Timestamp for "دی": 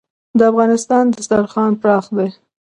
2.17-2.29